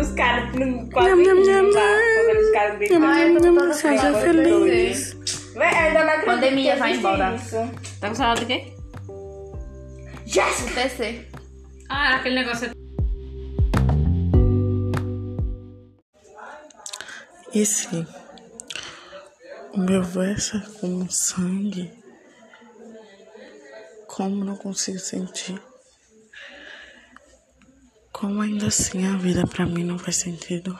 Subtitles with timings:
[0.00, 5.16] dos caras no quase não lá, quando os caras eu tô toda Seja feliz.
[5.56, 7.34] ainda não acredito Pandemia, vai embora.
[7.34, 7.56] Isso.
[8.00, 8.72] Tá com saudade do quê?
[10.24, 10.88] Jéssica!
[10.88, 11.26] TC.
[11.88, 12.70] Ah, aquele negócio.
[17.52, 18.06] E se
[19.74, 21.92] o meu verso é como sangue,
[24.06, 25.60] como não consigo sentir?
[28.20, 30.78] Como ainda assim a vida pra mim não faz sentido?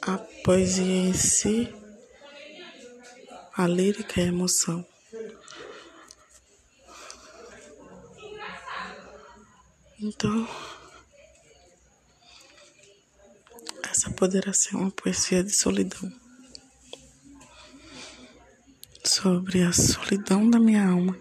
[0.00, 1.74] A poesia em si,
[3.52, 4.86] a lírica é a emoção.
[9.98, 10.48] Então,
[13.90, 16.12] essa poderá ser uma poesia de solidão.
[19.04, 21.18] Sobre a solidão da minha alma.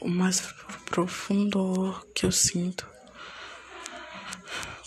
[0.00, 0.40] O mais
[0.92, 2.86] profundo que eu sinto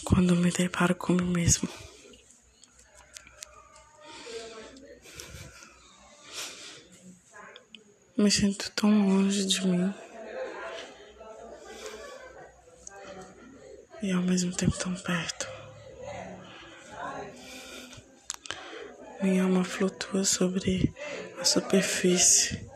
[0.04, 1.68] quando me deparo comigo mesmo.
[8.16, 9.92] Me sinto tão longe de mim.
[14.04, 15.48] E ao mesmo tempo tão perto.
[19.24, 20.94] Minha alma flutua sobre
[21.40, 22.75] a superfície.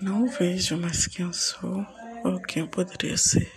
[0.00, 1.86] Não vejo mais quem eu sou
[2.22, 3.50] ou quem eu poderia ser.